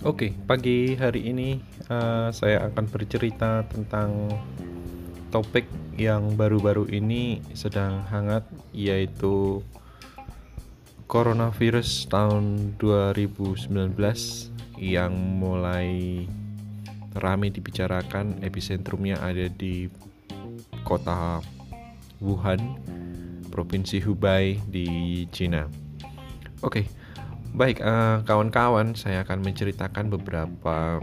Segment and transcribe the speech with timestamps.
[0.00, 1.60] Oke, pagi hari ini
[1.92, 4.32] uh, saya akan bercerita tentang
[5.28, 5.68] topik
[6.00, 9.60] yang baru-baru ini sedang hangat yaitu
[11.04, 13.70] coronavirus tahun 2019
[14.80, 16.24] yang mulai
[17.12, 19.92] ramai dibicarakan epicentrumnya ada di
[20.86, 21.44] kota
[22.20, 22.60] Wuhan,
[23.50, 24.88] provinsi Hubei di
[25.34, 25.66] Cina.
[26.62, 26.86] Oke.
[27.50, 31.02] Baik, kawan eh, kawan-kawan, saya akan menceritakan beberapa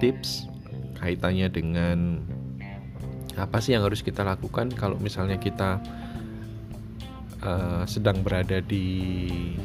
[0.00, 0.48] tips
[0.96, 2.24] kaitannya dengan
[3.36, 5.80] apa sih yang harus kita lakukan kalau misalnya kita
[7.42, 8.84] uh, sedang berada di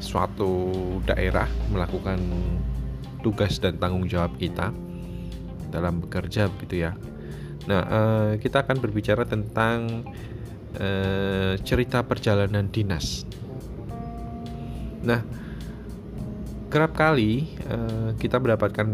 [0.00, 0.72] suatu
[1.04, 2.20] daerah melakukan
[3.24, 4.70] tugas dan tanggung jawab kita
[5.72, 6.92] dalam bekerja begitu ya.
[7.64, 10.04] Nah, uh, kita akan berbicara tentang
[10.78, 13.26] uh, cerita perjalanan dinas.
[15.04, 15.20] Nah,
[16.72, 18.88] kerap kali uh, kita mendapatkan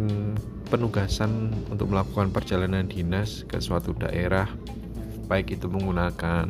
[0.70, 4.46] penugasan untuk melakukan perjalanan dinas ke suatu daerah,
[5.26, 6.46] baik itu menggunakan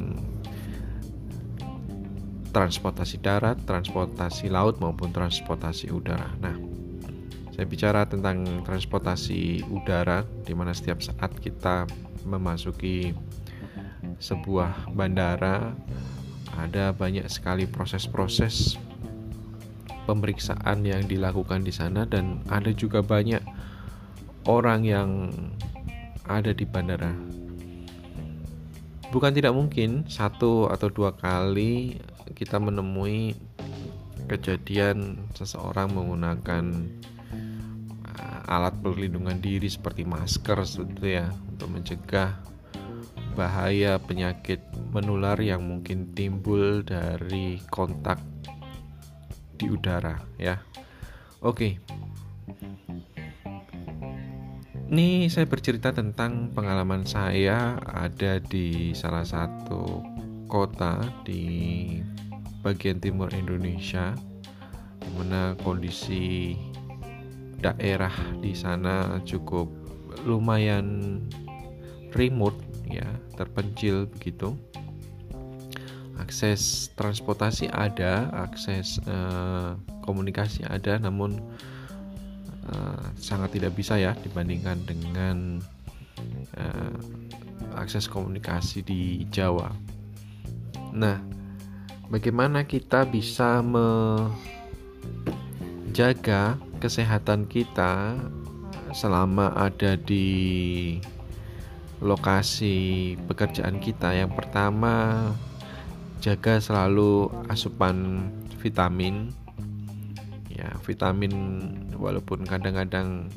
[2.51, 6.35] transportasi darat, transportasi laut maupun transportasi udara.
[6.43, 6.59] Nah,
[7.55, 11.87] saya bicara tentang transportasi udara di mana setiap saat kita
[12.27, 13.15] memasuki
[14.21, 15.73] sebuah bandara
[16.55, 18.77] ada banyak sekali proses-proses
[20.05, 23.41] pemeriksaan yang dilakukan di sana dan ada juga banyak
[24.45, 25.11] orang yang
[26.29, 27.17] ada di bandara.
[29.11, 31.99] Bukan tidak mungkin satu atau dua kali
[32.39, 33.35] kita menemui
[34.31, 36.87] kejadian seseorang menggunakan
[38.07, 42.39] uh, alat perlindungan diri seperti masker seperti ya untuk mencegah
[43.35, 48.19] bahaya penyakit menular yang mungkin timbul dari kontak
[49.61, 50.61] di udara ya.
[51.41, 51.81] Oke.
[54.91, 60.03] Ini saya bercerita tentang pengalaman saya ada di salah satu
[60.51, 61.87] kota di
[62.67, 64.19] bagian timur Indonesia
[64.99, 66.59] di mana kondisi
[67.63, 69.71] daerah di sana cukup
[70.27, 71.21] lumayan
[72.17, 72.59] remote
[72.91, 73.07] ya,
[73.41, 74.53] terpencil begitu
[76.21, 79.75] akses transportasi ada, akses uh,
[80.05, 81.41] komunikasi ada, namun
[82.69, 85.65] uh, sangat tidak bisa ya dibandingkan dengan
[86.61, 86.95] uh,
[87.81, 89.73] akses komunikasi di Jawa.
[90.93, 91.19] Nah,
[92.13, 93.65] bagaimana kita bisa
[95.89, 98.21] menjaga kesehatan kita
[98.93, 100.99] selama ada di
[102.01, 104.13] lokasi pekerjaan kita?
[104.17, 105.29] Yang pertama,
[106.21, 108.29] jaga selalu asupan
[108.61, 109.33] vitamin
[110.53, 111.33] ya vitamin
[111.97, 113.33] walaupun kadang-kadang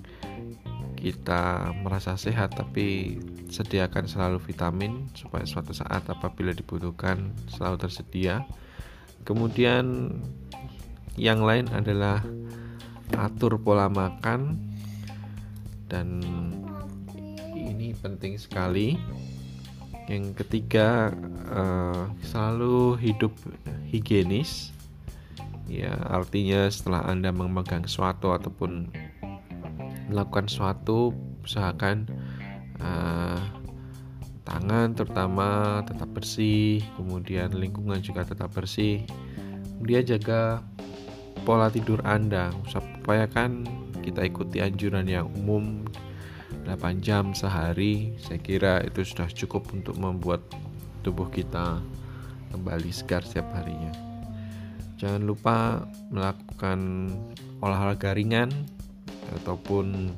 [0.99, 8.43] kita merasa sehat tapi sediakan selalu vitamin supaya suatu saat apabila dibutuhkan selalu tersedia
[9.23, 10.11] kemudian
[11.15, 12.19] yang lain adalah
[13.15, 14.59] atur pola makan
[15.87, 16.19] dan
[17.99, 18.97] penting sekali.
[20.09, 21.15] Yang ketiga
[21.51, 23.31] uh, selalu hidup
[23.87, 24.73] higienis.
[25.71, 28.91] Ya artinya setelah anda memegang sesuatu ataupun
[30.11, 31.15] melakukan sesuatu
[31.47, 32.05] usahakan
[32.83, 33.39] uh,
[34.43, 39.07] tangan terutama tetap bersih kemudian lingkungan juga tetap bersih.
[39.79, 40.59] Kemudian jaga
[41.47, 43.63] pola tidur anda supaya kan
[44.03, 45.87] kita ikuti anjuran yang umum
[46.63, 50.41] 8 jam sehari saya kira itu sudah cukup untuk membuat
[51.03, 51.83] tubuh kita
[52.53, 53.91] kembali segar setiap harinya.
[55.01, 55.83] Jangan lupa
[56.13, 57.11] melakukan
[57.59, 58.53] olahraga ringan
[59.41, 60.15] ataupun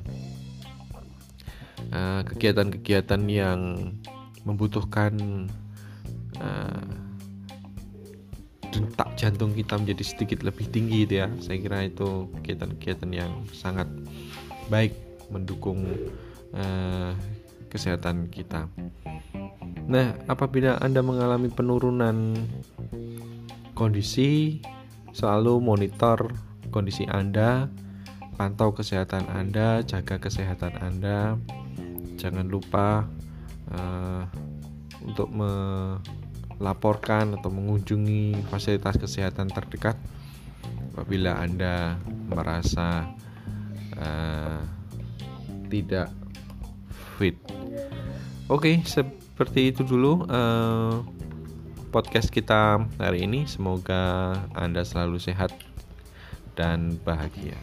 [1.90, 3.60] eh, kegiatan-kegiatan uh, yang
[4.46, 5.14] membutuhkan
[6.38, 6.86] uh,
[8.70, 11.28] detak jantung kita menjadi sedikit lebih tinggi gitu ya.
[11.42, 13.90] Saya kira itu kegiatan-kegiatan yang sangat
[14.70, 14.94] baik
[15.32, 15.82] mendukung
[16.56, 17.12] uh,
[17.70, 18.66] kesehatan kita.
[19.86, 22.34] Nah, apabila Anda mengalami penurunan
[23.76, 24.58] kondisi,
[25.14, 26.34] selalu monitor
[26.74, 27.70] kondisi Anda,
[28.34, 31.38] pantau kesehatan Anda, jaga kesehatan Anda.
[32.18, 33.06] Jangan lupa
[33.70, 34.26] uh,
[35.06, 39.94] untuk melaporkan atau mengunjungi fasilitas kesehatan terdekat
[40.96, 43.06] apabila Anda merasa
[44.00, 44.64] uh,
[45.68, 46.25] tidak
[47.16, 47.36] fit.
[48.46, 51.02] Oke, seperti itu dulu uh,
[51.90, 53.48] podcast kita hari ini.
[53.48, 55.50] Semoga Anda selalu sehat
[56.54, 57.56] dan bahagia.